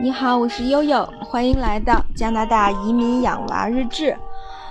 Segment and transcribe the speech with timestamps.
[0.00, 4.16] 你好，我是悠悠，欢迎来到加拿大移民养娃日志。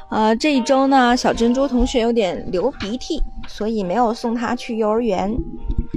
[0.07, 5.36] 呃，这一周呢，小珍珠同学有点流鼻涕，所以没有送她去幼儿园。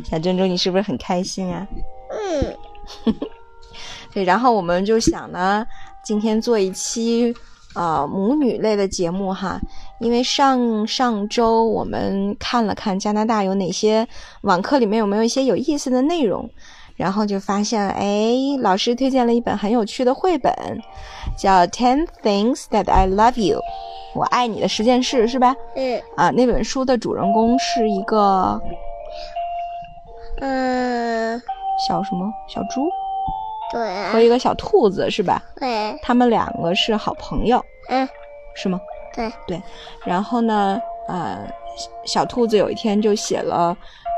[0.04, 1.64] 小珍珠，你是不是很开心啊？
[2.10, 3.14] 嗯，
[4.12, 5.64] 对，然后我们就想呢，
[6.04, 7.32] 今天做一期
[7.76, 9.60] 呃母女类的节目哈，
[10.00, 14.08] 因为上上周我们看了看加拿大有哪些
[14.40, 16.50] 网课里面有没有一些有意思的内容，
[17.00, 20.52] 然后就发现，哎，老师推荐了一本很有趣的绘本，
[21.34, 23.58] 叫《Ten Things That I Love You》，
[24.14, 25.56] 我爱你的十件事，是吧？
[25.74, 28.60] 嗯啊，那本书的主人公是一个
[30.42, 31.40] 嗯，
[31.88, 32.86] 小什么小猪
[33.72, 35.42] 对和一个小兔子，是吧？
[35.58, 38.06] 对，他们两个是好朋友，嗯
[38.54, 38.78] 是吗？
[39.14, 39.62] 对，对。
[40.04, 41.48] 然后呢，呃，
[42.04, 43.74] 小兔子有一天就写了，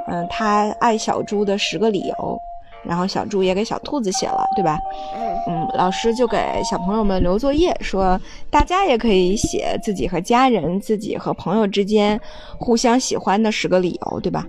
[0.09, 2.41] 嗯、他爱小猪的十个理由，
[2.85, 4.79] 然后小猪也给小兔子写了，对吧？
[5.15, 8.21] 嗯嗯，老师就给小朋友们留作业，说
[8.51, 12.21] 大家也可以写自己和家人、自己和朋友之间
[12.59, 14.47] 互相喜欢的十个理由，对吧？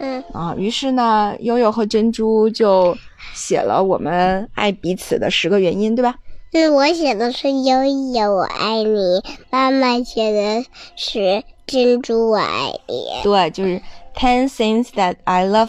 [0.00, 2.96] 嗯啊，于是呢，悠悠和珍珠就
[3.32, 6.16] 写了我们爱彼此的十个原因，对吧？
[6.52, 9.20] 嗯，我写的是悠悠，我爱你；
[9.50, 10.64] 妈妈写的
[10.96, 13.06] 是珍珠，我爱你。
[13.22, 13.80] 对，就是
[14.16, 15.68] ten things that I love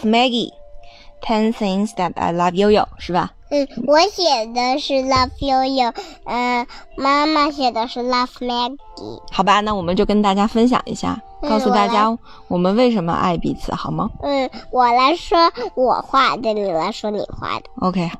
[1.26, 3.32] Maggie，ten things that I love 悠悠，是吧？
[3.50, 5.92] 嗯，我写的是 love 悠悠，
[6.24, 9.20] 嗯，妈妈写的是 love Maggie。
[9.30, 12.16] 好吧，那我们就跟大家分享一下，嗯告诉大家
[12.48, 17.64] 我们为什么爱彼此，好吗嗯，我来说我画的，你来说你画的。
[17.80, 18.14] ？OK，Ten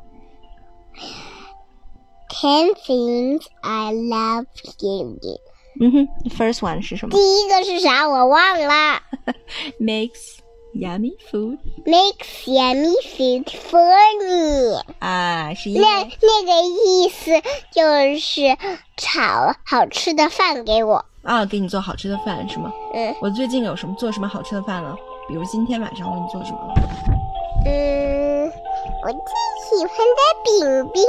[2.86, 4.46] things I love
[4.80, 5.18] you。
[5.78, 8.08] 嗯哼，first one 是什么第一个是啥？
[8.08, 9.02] 我忘了。
[9.78, 10.38] Makes
[10.80, 13.80] yummy food，makes yummy food for
[14.22, 14.82] me。
[15.00, 17.30] 啊，是因那为那个意思
[17.70, 18.56] 就是
[18.96, 21.04] 炒好吃的饭给我。
[21.22, 22.72] 啊，给你做好吃的饭是吗？
[22.94, 24.94] 嗯我最近有什么做什么好吃的饭了？
[25.28, 26.58] 比如今天晚上我给你做什么？
[27.66, 28.46] 嗯，
[29.02, 31.02] 我最喜欢的饼饼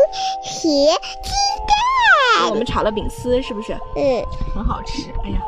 [0.44, 1.30] 和鸡
[1.68, 2.50] 蛋。
[2.50, 3.74] 我们炒了饼丝，是不是？
[3.96, 4.24] 嗯
[4.56, 5.12] 很好吃。
[5.24, 5.40] 哎呀，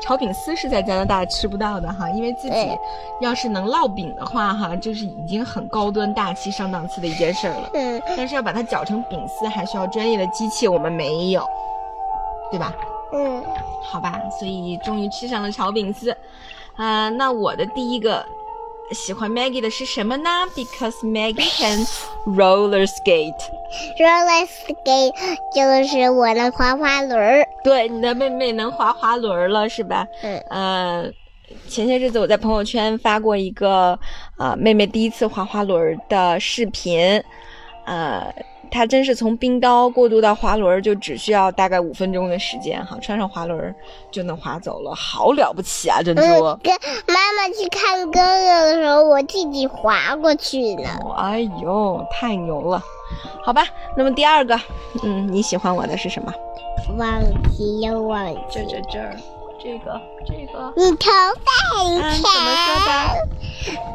[0.00, 2.78] 炒饼丝是在加拿大吃不到的哈，因为自己嗯
[3.20, 7.70] 要是能烙饼的话哈，就是已经很高端大气上档次的一件事儿了。
[7.74, 11.44] 嗯但是要把它搅成饼丝，还需要专业的机器，我们没有，
[12.50, 12.72] 对吧？
[13.12, 13.42] 嗯
[13.82, 16.14] 好吧，所以终于吃上了炒饼丝。
[16.76, 18.24] 啊、那我的第一个
[18.92, 21.84] 喜欢 Maggie 的是什么呢？Because Maggie can
[22.36, 23.34] roller skate。
[23.98, 25.12] ，roller skate
[25.54, 27.46] 就是我的滑滑轮儿。
[27.62, 30.06] 对，你的妹妹能滑滑轮儿了，是吧？
[30.22, 31.12] 嗯呃，
[31.68, 33.98] 前些日子我在朋友圈发过一个
[34.36, 37.22] 啊、妹妹第一次滑滑轮儿的视频，
[37.84, 38.32] 呃，
[38.70, 43.74] 她真是从冰刀过渡到滑轮儿就只需要大概五分钟的时间哈，穿上滑轮儿
[44.10, 46.22] 就能滑走了，好了不起啊，珍珠！
[46.22, 46.72] 嗯，跟
[47.06, 50.88] 妈妈去看哥哥的时候，我自己滑过去呢。
[51.04, 52.82] 哦哎呦，太牛了！
[53.42, 54.58] 好吧，那么第二个，
[55.02, 56.32] 嗯，你喜欢我的是什么？
[56.96, 58.38] 忘记又忘记。
[58.50, 58.98] 这这这，
[59.60, 60.72] 这个这个。
[60.76, 61.10] 你头
[61.44, 62.92] 发很嗯，怎么说的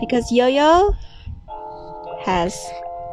[0.01, 0.93] ？Because Yo-Yo
[2.25, 2.53] has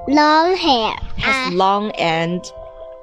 [0.07, 2.41] ，long hair has 啊 long and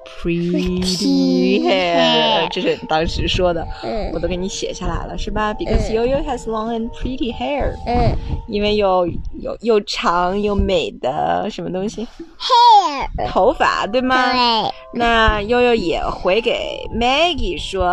[0.04, 5.52] pretty Pretty hair， hair 这是当时说的，嗯我都给你写下来了，是吧？
[5.54, 8.14] Because 嗯 Yo-Yo has long and pretty hair，嗯
[8.48, 9.06] 因为有
[9.40, 12.06] 有又长又美的什么东西，
[12.38, 14.32] hair 头发，对吗？
[14.32, 17.84] 对，那悠悠也回给 Maggie 说，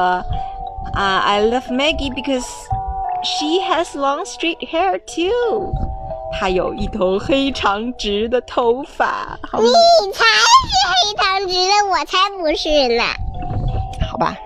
[0.94, 2.46] 啊、i love Maggie because
[3.24, 5.74] she has long straight hair too。
[6.39, 9.69] 她有一头黑长直的头发，好，你
[10.13, 13.05] 才是黑长直的，我才不是呢。
[14.11, 14.37] 好吧？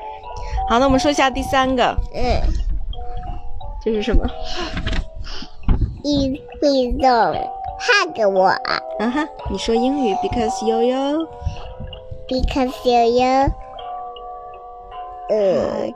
[0.69, 2.41] 好，那我们说一下第三个，嗯，
[3.83, 4.25] 这是什么？
[6.05, 7.09] 你你总
[7.81, 8.45] hug 我。
[8.99, 11.29] 啊哈，你说英语，because 悠悠
[12.29, 13.53] ，because you
[15.31, 15.95] 嗯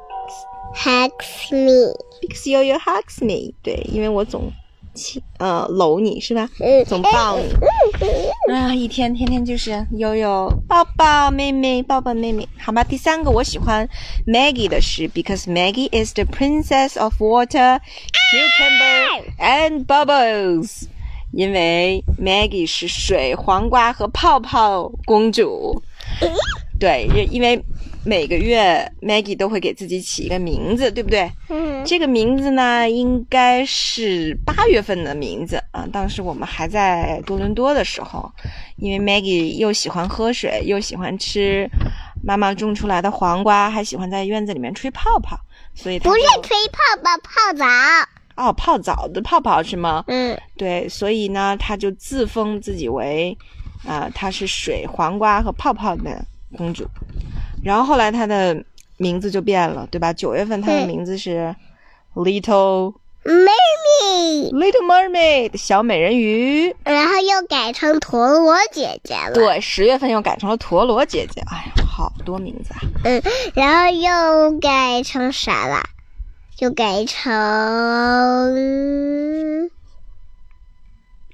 [0.74, 4.52] hugs me，because 悠悠 hugs me，对，因为我总
[4.94, 6.48] 亲呃搂你是吧？
[6.60, 8.52] 嗯，总抱你。
[8.52, 12.84] 啊，一天天天就是悠悠抱抱妹妹，抱抱妹妹，好吧。
[12.84, 13.88] 第三个我喜欢
[14.26, 17.80] Maggie 的是 because Maggie is the princess of water,
[18.30, 20.84] cucumber and bubbles。
[21.32, 25.82] 因为 Maggie 是水、黄瓜和泡泡公主。
[26.78, 27.64] 对，因因为
[28.04, 31.30] 每个月 Maggie 都会给自己起一个名字，对不对？
[31.48, 35.86] 嗯这个名字呢，应该是八月份的名字啊。
[35.92, 38.30] 当时我们还在多伦多的时候，
[38.76, 41.68] 因为 Maggie 又喜欢喝水，又喜欢吃
[42.24, 45.38] 妈妈种出来的黄瓜，还喜欢在院子里面吹泡泡，
[45.74, 47.64] 所以她不是吹泡泡泡澡。
[48.34, 50.02] 哦泡澡的泡泡是吗？
[50.06, 53.36] 嗯对，所以呢，她就自封自己为
[53.86, 56.24] 啊、她是水、黄瓜和泡泡的
[56.56, 56.86] 公主。
[57.62, 58.64] 然后后来她的
[58.96, 60.12] 名字就变了，对吧？
[60.12, 61.54] 九月份她的名字是
[62.14, 62.94] Little。
[63.24, 69.32] ，Mermaid，Little Mermaid 小美人鱼，然后又改成陀螺姐姐了。
[69.32, 71.40] 对，十月份又改成了陀螺姐姐。
[71.46, 72.80] 哎呀，好多名字啊！
[73.04, 73.22] 嗯，
[73.54, 75.84] 然后又改成啥了？
[76.58, 77.22] 又改成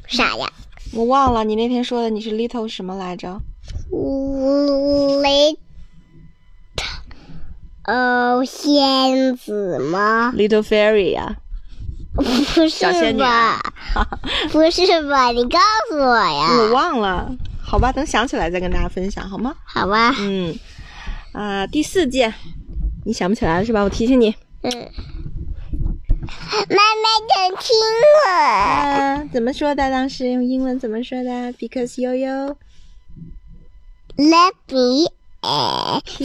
[0.07, 0.53] 啥呀？
[0.93, 3.41] 我忘了你那天说的你是 Little 什么来着？
[5.23, 5.57] 雷，
[7.91, 11.37] 哦，仙子吗？Little Fairy 呀、
[12.15, 13.59] 不是吧
[13.95, 14.07] 啊？
[14.53, 15.29] 不是吧？
[15.33, 15.59] 你告
[15.91, 16.71] 诉我呀我。
[16.73, 17.35] 忘了。
[17.63, 19.55] 好吧，等想起来再跟大家分享好吗？
[19.65, 20.15] 好吧。
[20.19, 20.55] 嗯，
[21.33, 22.35] 啊、第四件，
[23.07, 23.81] 你想不起来了是吧？
[23.83, 24.35] 我提醒你。
[24.63, 24.71] 嗯。
[26.69, 27.75] 妈妈想听
[28.27, 28.31] 我。
[28.31, 29.91] 啊，怎么说的？
[29.91, 32.57] 当时用英文怎么说的？Because you you
[34.17, 35.13] Let me eh,
[36.06, 36.20] kiss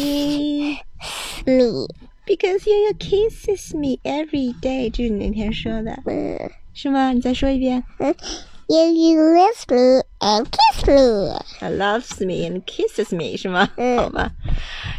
[1.47, 1.87] me.
[2.27, 6.51] because you you kisses me every day，这是你那天说的，嗯。
[6.75, 7.13] 是吗？
[7.13, 7.83] 你再说一遍。
[8.71, 11.41] You you lift me and kiss me.
[11.61, 13.71] I loves me and kisses me 是吗？
[13.77, 14.31] 嗯好吧。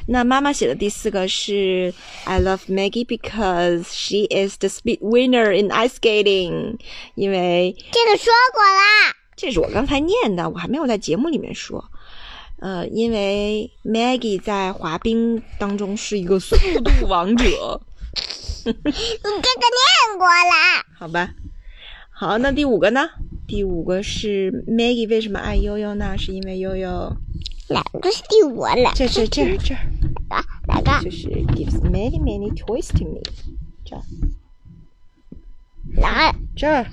[0.08, 1.94] 那妈妈写的第四个是
[2.26, 6.80] I love Maggie because she is the speed winner in ice skating。
[7.14, 9.14] 因为这个说过啦。
[9.38, 11.86] 这是我刚才念的，我还没有在节目里面说。
[12.65, 17.45] 呃，因为 Maggie 在滑冰当中是一个速度王者，
[18.65, 20.83] 你这个念过了。
[20.99, 21.35] 好吧？
[22.11, 23.11] 好，那第五个呢？
[23.47, 26.17] 第五个是 Maggie 为什么爱悠悠呢？
[26.17, 27.15] 是因为悠悠
[27.69, 28.93] 哪个是第五了？
[28.95, 29.81] 这这这儿这儿。
[30.67, 31.05] 哪个？
[31.05, 33.21] 就是 gives many many toys to me。
[33.85, 34.01] 这儿
[36.01, 36.35] 哪？
[36.57, 36.87] 这儿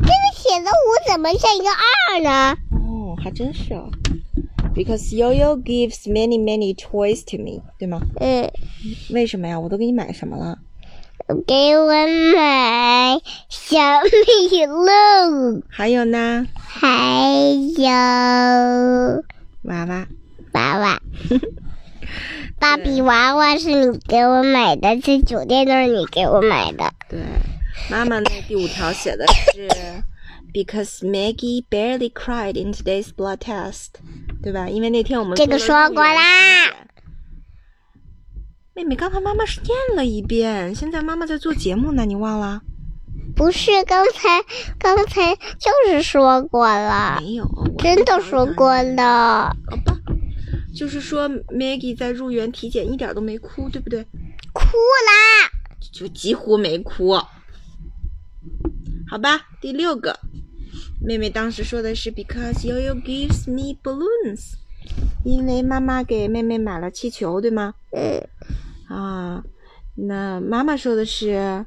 [0.00, 2.56] 这个写的五怎么像一个二呢？
[2.72, 3.88] 哦，还真是哦。
[4.73, 8.01] Because Yo-Yo gives many many toys to me，对吗？
[8.19, 8.51] 嗯，
[9.09, 9.59] 为什么呀？
[9.59, 10.59] 我都给你买什么了？
[11.45, 11.91] 给我
[12.35, 13.19] 买
[13.49, 17.41] 小米露，还有呢，还
[17.77, 17.89] 有
[19.63, 20.07] 娃娃。
[20.53, 21.01] 娃娃。
[22.59, 26.91] 芭比娃娃是你给我买的，这酒店都是你给我买的。
[27.09, 27.19] 对，
[27.89, 28.29] 妈妈呢？
[28.47, 29.67] 第五条写的是
[30.53, 33.99] Because Maggie barely cried in today's blood test，
[34.42, 34.68] 对吧？
[34.68, 36.70] 因为那天我们这个说过啦。
[38.74, 42.62] 妹妹，刚才妈妈是念了一遍，现在妈妈在做节目呢，你忘了？
[43.36, 44.42] 不是，刚才
[44.78, 47.46] 刚才就是说过了，没有，
[47.78, 49.54] 真的说过了。
[49.68, 49.96] 好吧，
[50.74, 54.02] 就是说 Maggie 在入园体检一点都没哭，对不对？
[54.52, 55.50] 哭啦！
[55.92, 57.14] 就几乎没哭。
[59.08, 60.18] 好吧，第六个，
[61.04, 64.54] 妹妹当时说的是 Because Yo-Yo gives me balloons，
[65.24, 67.74] 因为妈妈给妹妹买了气球，对吗？
[67.90, 68.22] 嗯，
[68.88, 69.42] 啊，
[69.96, 71.64] 那妈妈说的是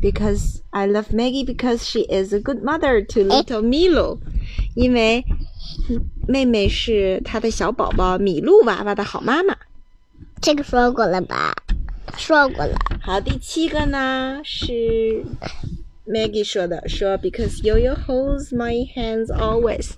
[0.00, 4.18] Because I love Maggie because she is a good mother to little Milo，
[4.76, 5.24] 因为
[6.28, 9.56] 妹妹是她的小宝宝米露娃娃的好妈妈。
[10.40, 11.54] 这个说过了吧？
[12.16, 12.76] 说过了。
[13.02, 15.24] 好，第七个呢是
[16.05, 19.91] Maggie 说的，说 Because Yo-Yo holds my hands always，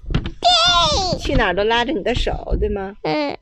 [1.20, 2.96] 去哪儿都拉着你的手，对吗？
[3.04, 3.38] 嗯，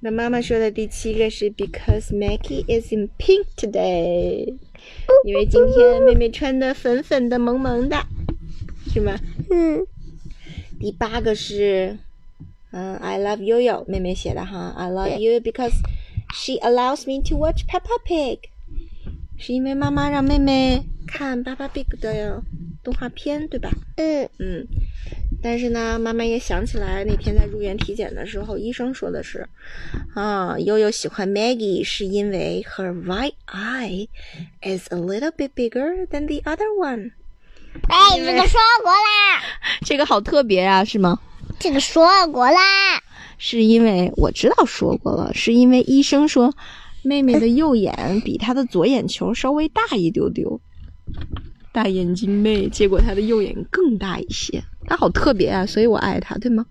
[0.00, 4.54] 那妈妈说的第七个是 Because Maggie is in pink today，
[5.24, 7.96] 因为今天妹妹穿的粉粉的、萌萌的，
[8.92, 9.18] 是吗？
[9.50, 9.84] 嗯，
[10.78, 11.98] 第八个是，
[12.70, 15.74] 嗯，I love Yo-Yo，妹妹写的哈，I love you because
[16.34, 18.38] she allows me to watch Peppa Pig，
[19.36, 22.41] 是因为妈妈让妹妹 看 Peppa Pig 的
[22.83, 23.69] 动画片，对吧？
[23.97, 24.65] 嗯，嗯，
[25.43, 29.47] 但是呢，妈妈也想起来那天在入园体检的时候，医生说的是，
[30.15, 34.07] 啊，悠悠喜欢 Maggie 是因为 her right eye
[34.61, 37.11] is a little bit bigger than the other one。
[37.89, 39.43] 哎，这个说过啦，
[39.85, 41.19] 这个好特别啊，是吗？
[41.59, 42.59] 这个说过啦。
[43.37, 46.53] 是因为我知道说过了，是因为医生说
[47.01, 50.61] 妹妹的 右眼比她的左眼球稍微大一丢丢，
[51.71, 54.63] 大眼睛妹，结果她的右眼更大一些。
[54.85, 56.65] 她好特别啊，所以我爱她，对吗？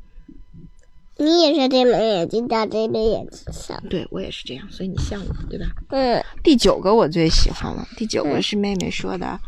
[1.16, 3.78] 你也是这枚眼睛大这边眼睛小。
[3.90, 5.66] 对我也是这样，所以你像我，对吧？
[5.90, 9.38] 嗯，第九个我最喜欢了，第九个是妹妹说的、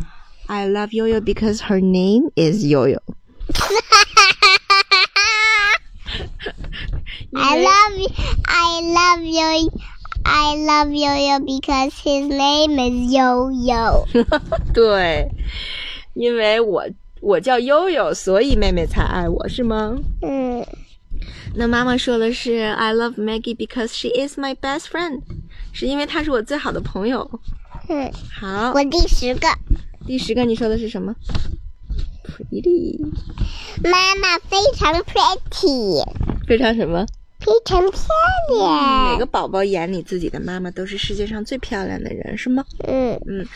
[0.46, 3.00] i love Yoyo because her name is Yoyo。
[7.34, 8.08] I love you.
[8.44, 9.70] I love you.
[10.24, 14.06] I love Yo-Yo because his name is Yo-Yo.
[14.72, 15.28] 对，
[16.14, 16.84] 因为我
[17.20, 19.96] 我叫悠悠，所以妹妹才爱我，是吗？
[20.22, 20.64] 嗯，
[21.54, 25.22] 那妈妈说的是 I love Maggie because she is my best friend，
[25.72, 27.40] 是因为她是我最好的朋友。
[27.88, 29.48] 嗯，好，我第十个，
[30.06, 31.14] 第十个你说的是什么
[32.24, 32.98] ？Pretty，
[33.82, 36.04] 妈妈非常 pretty，
[36.46, 37.04] 非常什么？
[37.44, 38.00] 非常漂
[38.56, 39.12] 亮。
[39.12, 42.64] 每个宝宝眼里自己的妈妈都是世界上最漂亮的人，是吗？
[42.86, 43.46] 嗯嗯，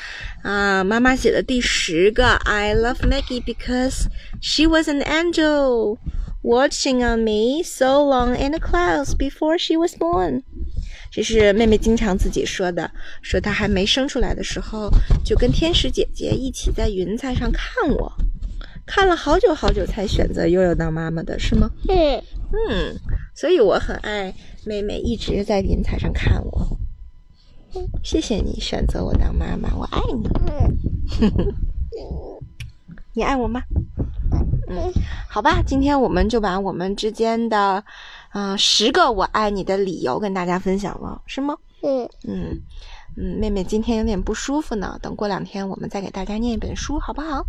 [0.42, 4.06] 啊，妈妈写的第十个，I love Maggie because
[4.40, 5.98] she was an angel
[6.42, 10.42] watching on me so long in the clouds before she was born。
[11.10, 12.90] 这是妹妹经常自己说的，
[13.22, 14.90] 说她还没生出来的时候，
[15.24, 18.12] 就跟天使姐姐一起在云彩上看我，
[18.86, 21.68] 看了好久好久才选择悠悠当妈妈的，是吗？
[21.88, 22.22] 嗯，
[22.70, 22.96] 嗯，
[23.34, 24.32] 所以我很爱
[24.64, 26.78] 妹妹一直在云彩上看我。
[28.02, 30.28] 谢谢你选择我当妈妈，我爱你。
[33.12, 33.60] 你爱我吗？
[34.68, 34.92] 嗯，
[35.28, 37.82] 好吧，今天我们就把我们之间的，
[38.30, 41.56] 啊、十个我爱你的理由跟大家分享了，是吗？
[41.82, 42.60] 嗯，嗯
[43.16, 47.46] 嗯，妹妹今天有点不舒服呢，等过两天我们再给大家念一本书，好不好？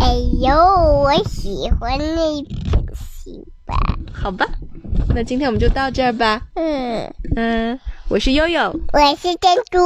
[0.00, 0.54] 哎呦，
[1.02, 3.74] 我喜欢那本戏吧。
[4.12, 4.46] 好吧，
[5.14, 6.42] 那今天我们就到这儿吧。
[6.54, 7.78] 嗯，嗯，
[8.08, 8.74] 我是悠悠。
[8.92, 9.78] 我是珍珠。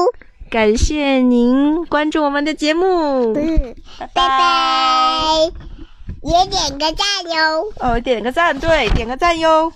[0.51, 5.53] 感谢您关注我们的节目，嗯，拜拜拜，
[6.23, 7.73] 也点个赞哟。
[7.81, 9.73] 哦，点个赞，对，点个赞哟。